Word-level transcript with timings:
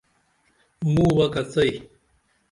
مُووہ 0.93 1.27
کڅئی! 1.33 1.71